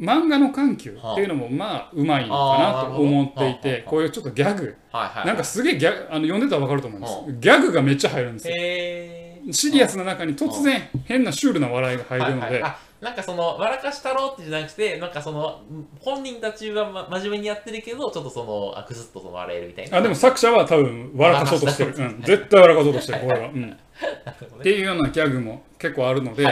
[0.00, 4.76] 漫画の緩急っていうのもまあうまいのかなと思っていてこういうちょっとギャグ。
[5.26, 7.14] なんかすげえギャあの読んでたら分かると思います。
[7.40, 8.54] ギャグがめっちゃ入るんですよ。
[9.52, 12.64] シリアスな中に突然変なシュールな笑いが入るので
[13.04, 15.60] なんかその、笑かしたろってじゃなくて、なんかその、
[16.00, 19.98] 本人たちは、ま、真面目にやってるけど、ちょっとその、あくすっとその笑えるみたいな。
[19.98, 21.92] あ、でも作者は多分、笑かそうとしてる。
[21.98, 23.48] うん、絶対笑かそうとしてる、これは。
[23.48, 23.76] うん。
[24.58, 26.46] っていうようなギャグも結構あるので、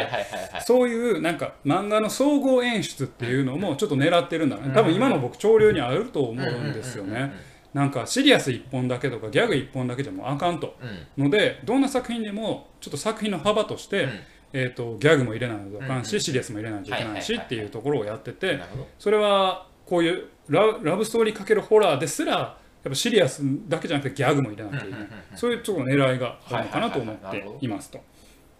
[0.66, 4.70] そういうなんか漫画の総合演出っていうのもちょっと狙ってるんだね。
[4.74, 7.32] 多分今の僕、潮流にあると思うんですよね。
[7.74, 10.76] なんかシリアス1本だけとかギャグ1本だけでもあかんと、
[11.16, 14.08] のでどんな作品でもちょっと作品の幅として、
[14.52, 18.60] えーと、ギャグも入れないとあかんし、シリアスも入れないといけないしっていうところをやってて
[18.98, 22.56] それはこういうララブストーリーかけるホラーですらや
[22.88, 25.08] っぱシリアスだけじゃなくてギャグも入れなきゃいけない。
[25.36, 28.00] そういうちょっと狙いがあるのかなと思っていますと。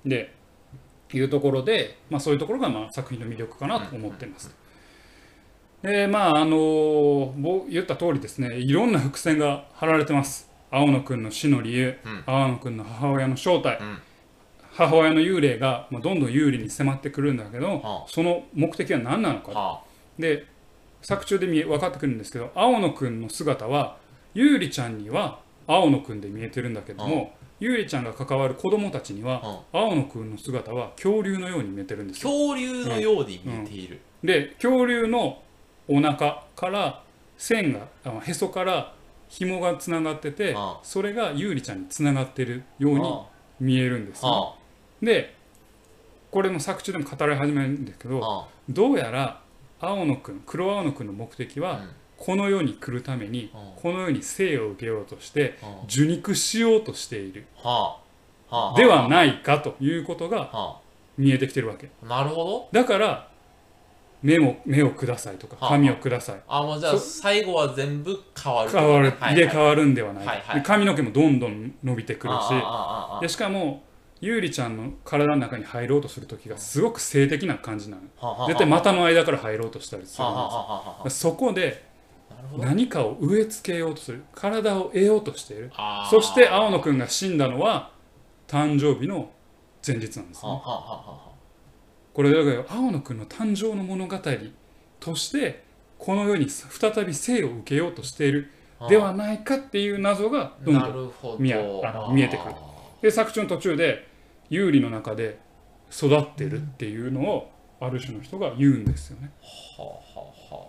[0.04, 0.34] で
[1.12, 4.54] いうところで、まあ、そういうところがまあ作品の魅力かなと思っています。
[5.82, 7.34] でまああの
[7.68, 10.50] 言った通りですねいろんな伏線が張られてます。
[10.70, 13.98] 青野くんの死の理由、うん、青野くんの母親の正体、うん
[14.74, 19.82] 母親の幽霊がどんどん有利に迫ってくるんだけど、はあ、その目的は何なのか、はあ、
[20.18, 20.46] で
[21.02, 23.96] 作中で見え分かってくるんですけど青野くんの姿は
[24.34, 35.40] 優里ちゃんには青野くんで見えてるんだけども、優里ちゃんが関わる子供たちには、青野くんの姿は恐竜のように見えてるんです恐竜のように見えている、うん、で恐竜の
[35.86, 37.02] お腹から
[37.36, 37.86] 線が
[38.20, 38.94] へそから
[39.28, 43.22] 紐がつながってて、それが優里ちゃんにつながってるように
[43.60, 44.30] 見えるんですね、
[45.02, 45.34] で
[46.30, 49.42] これも作中でも語られ始めるんですけどどうやら
[49.80, 51.82] 青野くん黒青野くんの目的は、
[52.16, 55.58] この世に来るために、この世に生を受けようとして
[55.92, 57.46] 受肉しようとしている、
[58.76, 60.76] ではないかということが
[61.18, 61.90] 見えてきてるわけ。
[62.06, 62.80] なるほど。
[62.80, 63.28] だから
[64.22, 66.40] 目を目をくださいとか髪をください。
[66.46, 68.70] あもうじゃあ最後は全部変わる。
[68.70, 72.38] 変わる、入れ替わるんではない、髪の毛もどんどん伸びてくるし。
[73.20, 73.82] でしかも
[74.22, 78.46] 優里ちゃんの体の中に入ろうとする時がすごく性的な感じなの。
[78.46, 80.32] 絶対股の間から入ろうとしたりするん
[81.04, 81.84] ですそこで
[82.56, 85.72] 何かを植え付けようとする体を得ようとしている
[86.08, 87.90] そして青野くんが死んだのは
[88.46, 89.32] 誕生日の
[89.84, 90.52] 前日なんですね。
[92.14, 94.16] これだから青野くんの誕生の物語
[95.00, 95.64] として
[95.98, 98.52] この世に再び生を受けようとしている
[98.88, 100.88] ではないかっていう謎がどんど
[101.38, 102.54] ん見えてくる。
[103.02, 104.11] で作中の途中で
[104.52, 105.38] 有利の中で
[105.90, 109.30] 育ってるっていうのをある種の人が言うんですよね。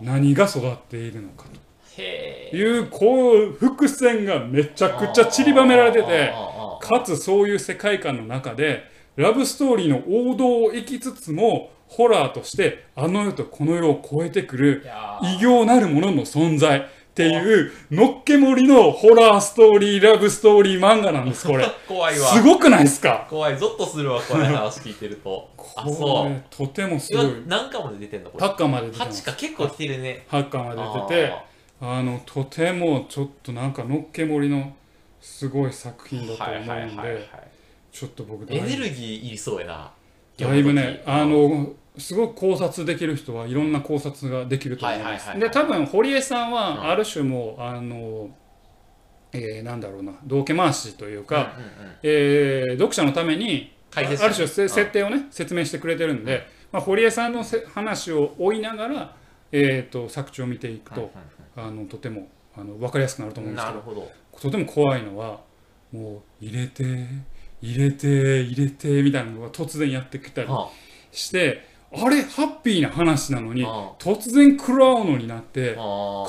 [0.00, 2.00] 何が育っているのかと。
[2.00, 6.32] いうこう伏線がめちゃくちゃ散りばめられてて
[6.80, 8.84] かつそういう世界観の中で
[9.16, 14.84] ラブストーリーの王道を行きつつもホラーとしてあの世とこの世を超えてくる
[15.22, 21.64] 異形なるものの存在っていう、のっけ盛りのホラーストーリー、ラブストーリー漫画なんです、これ。
[21.86, 22.26] 怖いわ。
[22.26, 23.28] すごくないですか？
[23.30, 25.48] 怖い、ゾッとするわ、これ話聞いてると。
[25.76, 26.42] あ、そう。
[26.50, 27.26] とてもすごい。
[27.46, 29.22] 何巻まで出てんのこれ？8巻まで出てます。
[29.22, 30.26] 8巻結構来てるね。
[30.28, 30.82] 8巻まで
[31.14, 31.34] 出てて、
[31.80, 34.74] あの、とてもちょっとなんかのっけ盛りの
[35.20, 37.28] すごい作品だと思うんで、
[37.92, 39.92] ちょっと僕エネルギーいりそうやな。
[40.36, 45.38] だいぶね、あの、すごく考察できる人はいろんな考察ができると思います。
[45.38, 48.30] で多分堀江さんはある種も、うん、あの、
[49.32, 51.54] えー、なんだろうな道家回しというか、
[52.02, 59.16] えー、読者のためにある種設定をね、説明してくれてるんで、まあ、堀江さんの話を追いながら、
[59.52, 61.12] えーと、作中を見ていくと、
[61.56, 65.40] あのとてもあの分かりやすくなると思うんですけどとても怖いのは
[65.92, 67.06] もう入れて
[67.62, 70.48] 入れて入れてみたいなのが突然やってきたり
[71.12, 71.68] して。
[71.68, 71.73] あ
[72.08, 73.66] れハッピーな話なのに
[73.98, 75.76] 突然食らうのになって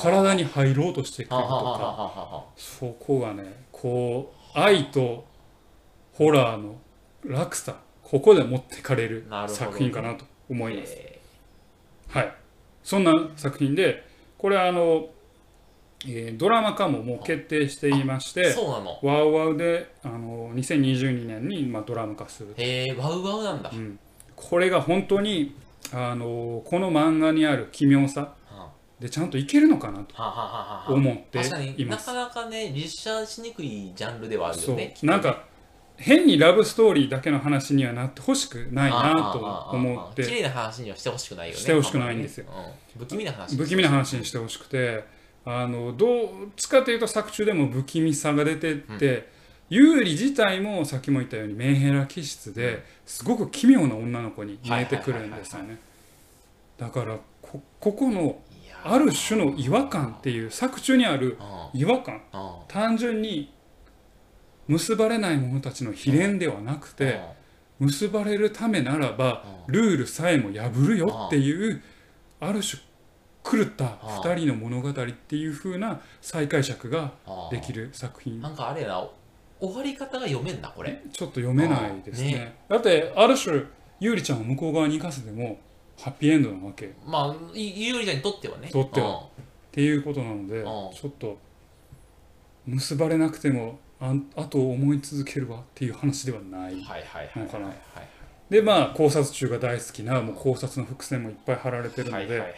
[0.00, 2.44] 体に入ろうとしてくるとか。
[2.56, 5.26] そこがねこう愛と
[6.12, 6.76] ホラーの
[7.24, 10.96] 落差ここで持ってかれる作品かなと思います。
[12.08, 12.32] はい。
[12.82, 14.06] そんな作品で
[14.38, 15.08] これはあの、
[16.06, 18.54] えー、ドラマ化ももう決定していまして
[19.02, 23.98] ワウワウであの2022年に、まあ、ドラマ化するへえワウワウなんだ、うん
[24.36, 25.56] これが本当に
[25.92, 28.34] あのこの漫画にある奇妙さ
[29.00, 30.14] でちゃんといけるのかなと
[30.94, 31.38] 思って
[31.76, 32.06] います。
[32.08, 34.94] なかなかね実写しにくいジャンルではあるよね。
[35.02, 35.44] なんか
[35.96, 40.24] 変にラブストーリーだけの話にはなってほしくないなと思って。
[40.24, 42.46] 綺麗な話にはしてほしくないよねしてほしくないんですよ、
[42.98, 45.04] 不気味な話不気味な話にしてほしくて
[45.44, 49.28] あのどっちかというと作中でも不気味さが出てって、
[49.68, 55.78] 有利自体もさっきも言ったようにメンヘラ気質ですごく奇妙な女の子に見えてくるんですよね。
[56.78, 58.38] だからこここの
[58.84, 61.36] ある種の違和感っていう作中にある
[61.72, 62.22] 違和感。
[62.68, 63.52] 単純に
[64.68, 67.20] 結ばれない者たちの悲恋ではなくて
[67.78, 71.82] 結ばれるためならばルールさえも破るよっていう
[72.40, 72.82] ある種
[73.44, 77.12] 狂った2人の物語っていう風な再解釈が
[77.50, 78.40] できる作品。
[78.40, 79.08] なんかあれやな
[79.60, 81.02] 終わり方が読めんなこれ。
[81.12, 83.62] ちょっと読めないですね、ね、だってある種
[84.00, 85.58] ゆうりちゃんを向こう側に行かせても
[85.98, 86.92] ハッピーエンドなわけ。
[87.06, 88.68] まあゆうりちゃんにとってはね。
[88.68, 89.20] とっては。
[89.20, 89.24] っ
[89.72, 91.38] ていうことなのでちょっと
[92.66, 96.84] 結ばれなくてもああと思い続けるわっていう話ではないの
[97.46, 97.72] かな。
[98.50, 102.54] でまあ考察中が大好きなもう考察の伏線もいっぱい貼られてるので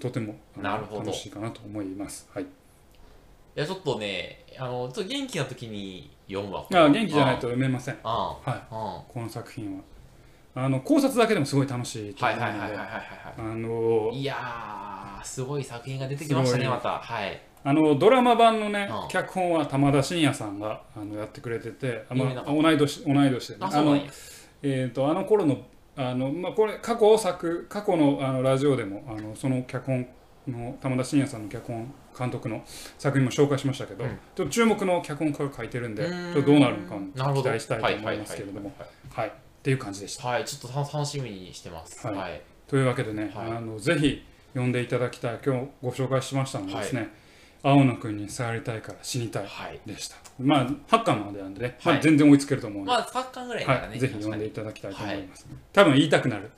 [0.00, 2.28] とても楽しいかなと思います。
[2.32, 2.44] はい。
[2.44, 2.46] い
[3.54, 7.98] やちょっとねあのちょっと元気な時に読むわあ元気じゃないと読めません。
[8.02, 8.50] はい。
[8.70, 9.82] この作品は。
[10.54, 12.52] あの考察だけでもすごい楽しいと思うので。
[13.38, 16.98] あのいやすごい作品が出てきましたねまた。
[16.98, 17.40] はい。
[17.64, 23.58] あのドラマ版のね、脚本は玉田真也さんがあのやってくれてて、あまあ、同い年同い年でね。
[23.60, 23.96] あの
[24.64, 25.58] えーと、あの頃の
[25.96, 30.06] あの、まあ、これ過去作過去のあのラジオでもあのその脚本
[30.48, 32.62] の玉田真也さんの脚本監督の
[32.98, 38.72] 作品も紹介しましたけど、うん、ちょっと注目の脚本家が書いてるんでちょっとどうなるのか期待したいと思いますけれども。
[39.10, 40.26] はいっていう感じでした。
[40.26, 44.24] はいちょっと楽しみにしてます、はい、はい、というわけでね、はい、あのぜひ
[44.54, 47.10] 読んでいただきたい今日ご紹介しましたのでですね、はい。
[47.62, 49.44] 青野君に触りたいから死にたい
[49.86, 56.50] でした、はい、まあ8巻までなんでね、はい、まあ、全然追いつけると思うんで、まあ、8巻ぐらいならね、はい、ぜひ読んでいただきたいと思います、多分言いたくなる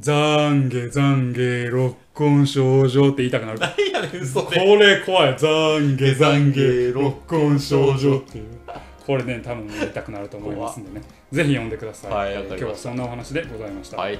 [0.00, 3.58] 懺悔懺悔六根症状って言いたくなる。
[3.58, 4.32] 何やねん。
[4.32, 5.34] これ怖い。
[5.34, 8.44] 懺悔懺悔六根症状っていう。
[9.06, 11.02] これね、多分言いたくなると思いますんでね。
[11.30, 12.34] ぜひ読んでください。
[12.34, 13.98] はい、今日はそんなお話でございました。
[13.98, 14.18] はい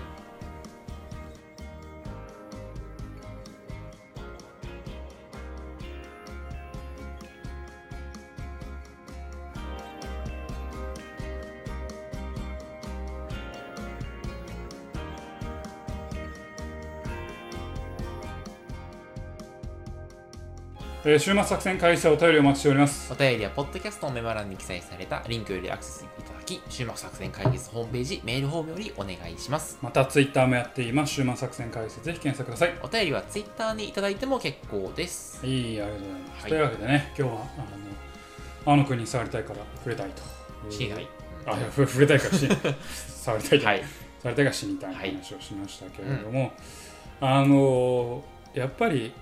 [21.06, 23.12] えー、週末作戦開始お便りお待ちしております。
[23.12, 29.76] お便りはポッドキャストのメモ欄に記載されたリンクよりアクセスいただき週末作戦会議室ホームページメールフォームよりお願いします。
[29.82, 31.12] またツイッターもやっています。
[31.12, 32.74] 週末作戦会議室ぜひ検索ください。
[32.82, 35.46] お便りはツイッターにいただいても結構です。
[35.46, 37.40] いいありがとうございます、はい、というわけでね今日は
[38.64, 40.22] あのあの国に触りたいから触れたいと。
[40.70, 41.08] 死にたい、
[41.44, 42.56] あいや触れたいから死に
[42.96, 43.84] 触りたいと、はい、
[44.22, 46.52] 触りたいから死にたい話をしましたけれども、
[47.20, 49.12] うん、あのやっぱり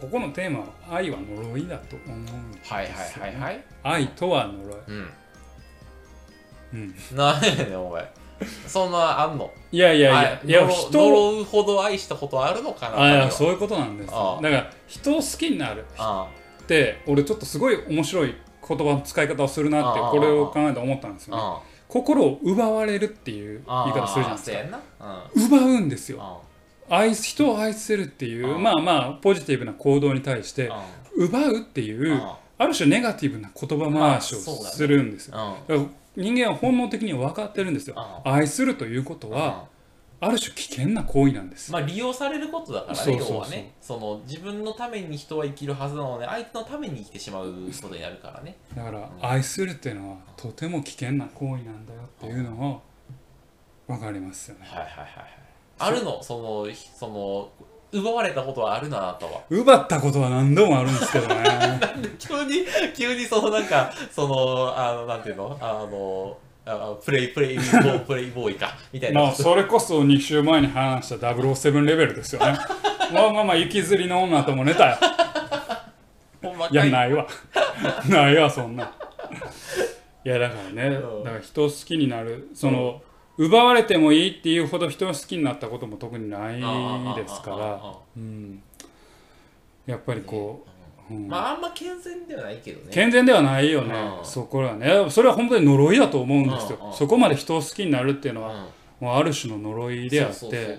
[0.00, 3.64] ここのテーマは愛は呪いだと思うんですよ、ね、はいはいはいはい。
[3.82, 4.76] 愛とは呪い。
[4.88, 5.12] うん。
[6.74, 6.94] うん。
[7.16, 8.12] なんやねんお前。
[8.66, 9.50] そんなあんの？
[9.72, 15.86] いやいやいやいや人呪うほど愛したことあるのかなあいやそういうことなんですだから人を好きになる。
[16.62, 18.34] って俺ちょっとすごい面白い
[18.68, 21.42] 言葉の使い方をするなってこれを考えて思ったんですよね。
[21.88, 24.50] 心を奪われるっていう言い方するじゃないです
[24.98, 25.30] か。
[25.34, 26.42] 奪うんですよ
[26.88, 30.70] 愛人を愛せるっていうまあまあポジティブな行動に対して
[31.16, 32.20] 奪うっていう
[32.58, 35.58] ある種ネガティブな言葉回しをするんですよ。
[36.16, 37.96] 人間は本能的に分かってるんですよ。
[38.24, 39.66] 愛するということは
[40.18, 41.70] ある種危険な行為なんです。
[41.70, 43.74] まあ利用されることだからね、要はね。
[43.82, 48.56] その自分のために人は生きるはずなので、相手のために生きてしまうことになるからね。
[48.74, 52.82] だから、愛するっていうのはとても危険な行為なんだよっていうのを
[53.86, 54.66] 分かりますよね。
[54.66, 55.45] はいはいはい。
[55.78, 56.22] あるの？
[56.22, 56.66] その
[56.98, 57.48] その
[57.92, 59.42] 奪われたことはあるなあなたは。
[59.50, 61.34] 奪ったことは何度もあるんですけどね。
[61.44, 65.56] なんで急に急にそのなんかそのあのなんていうの？
[65.60, 69.22] あのあプレイプレイボー プレイボーイかみたいな。
[69.22, 72.58] まあそれこそ2週前に話した007レベルですよね。
[73.12, 74.98] まあまあまあ雪吊りの女とも寝たよ
[76.70, 76.74] い。
[76.74, 77.26] やないわ。
[78.08, 78.92] ないわそんな。
[80.24, 83.00] いやだからね、だから人を好きになるその、
[83.38, 86.56] 奪われてもいいっていうほど人を好きになったことも特にない
[87.16, 88.62] ですから、うん、
[89.84, 90.66] やっぱりこ
[91.10, 92.92] う、うん、まああんま健全ではないけどね。
[92.92, 93.94] 健全ではないよね。
[94.22, 95.06] そこはね。
[95.10, 96.92] それは本当に呪いだと思うんですよ。
[96.92, 98.66] そこまで人を好きになるっていうのは
[99.00, 100.78] もうある種の呪いであって。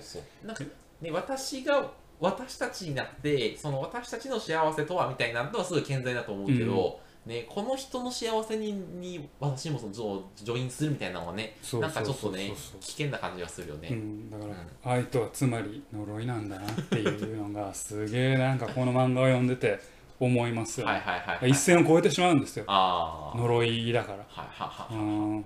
[1.02, 19.78] ね私が私たちになってその私たちの幸せとはみたいなのはすごい健全だと思うけど、ね、この人の幸せにに私もそのジョインするみたいなのはねなんかちょっとね危険な感じがするよね、うん、だから、愛とはつまり呪いなんだなっていうのがすげえなんかこの漫画を読んでて
[20.20, 21.50] 思いますよ、はいはいはいはい。
[21.50, 22.66] 一線を越えてしまうんですよ。
[22.66, 24.18] 呪いだから。
[24.18, 25.46] はいはいはいうん。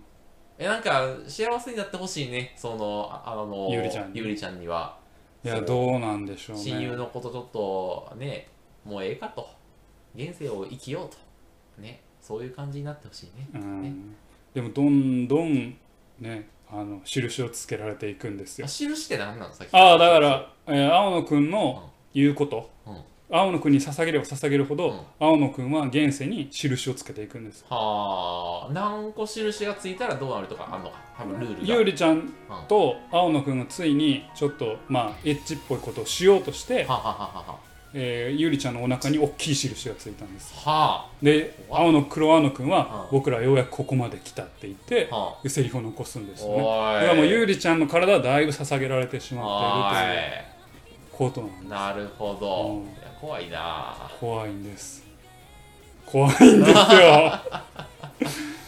[0.58, 2.54] えなんか幸せになってほしいね。
[2.56, 4.20] そのああのゆうりちゃんに。
[4.20, 4.98] ゆうりちゃんには。
[5.44, 6.64] いやどうなんでしょうね。
[6.64, 8.48] 親友のことちょっとね
[8.86, 9.50] もうええかと。
[10.16, 11.18] 現世を生きようと
[11.82, 13.48] ねそういう感じになってほしいね。
[13.56, 14.16] うん。
[14.54, 15.76] でもどんどん
[16.20, 18.66] ねあの印をつけられていくんですよ。
[18.66, 19.54] あ印って何なの？
[19.54, 19.74] さっき。
[19.74, 22.98] ああだから、えー青野くんの言うこと、うん。
[23.34, 25.00] 青野くんに捧げれば捧げるほど、うん。
[25.20, 27.66] 青野くんは現世に印をつけていくんです。
[27.70, 28.74] はあ。
[28.74, 30.98] 何個印がついたらどうなるとかあんのか？
[31.18, 31.74] 多分ルールが。
[31.76, 32.32] ゆうりちゃん
[32.68, 37.60] と青野くんがついにちょっとまあエッチっぽいことをしようとして、はははは
[37.94, 40.54] えーゆうりちゃんのお腹に大きい印がついたんです。
[40.66, 45.16] はで青野黒青野くんは、うん僕らようやくここまで来たって言って、あ。
[45.16, 46.58] はセリフを残すんですあよね。
[46.58, 50.32] だからもうゆうりちゃんの体はだいぶ捧げられてしまっている
[50.84, 51.70] というおことなんですい。
[51.70, 52.84] なるほど、うん。
[52.84, 55.04] いや怖いな怖いんです。
[56.06, 56.76] 怖いんですよ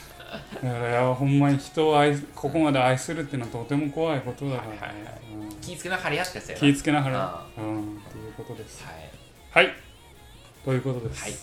[0.64, 5.14] いやいやほんまに人を愛すここまで愛するっていうのはとても怖いことだからね、はいはいはい。
[5.36, 5.50] うん。
[5.60, 8.00] 気ぃつけながらやってやつやな気ぃつけながらあうん。
[8.10, 8.82] ということです。
[8.86, 8.92] は
[9.62, 9.66] い。
[9.66, 9.76] はい。
[10.64, 11.34] ということです、はい。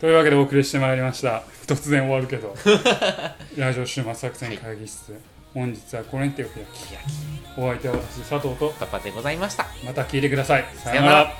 [0.00, 1.42] というわけでお送りしてまいりました。
[1.66, 2.54] 突然終わるけど。
[3.58, 5.20] ラジオ週末作戦会議室、
[5.52, 6.90] 本日はこれにてお開き。
[6.90, 7.00] いや
[7.56, 8.72] お相手は私佐藤と。
[8.78, 9.66] パパでございました。
[9.84, 10.64] また聞いてください。
[10.76, 11.34] ささようなら